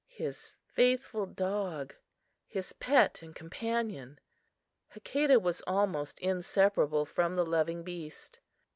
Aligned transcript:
His 0.09 0.51
faithful 0.65 1.27
dog, 1.27 1.93
his 2.47 2.73
pet 2.73 3.21
and 3.21 3.35
companion 3.35 4.17
Hakadah 4.95 5.39
was 5.43 5.61
almost 5.67 6.19
inseparable 6.21 7.05
from 7.05 7.35
the 7.35 7.45
loving 7.45 7.83
beast. 7.83 8.39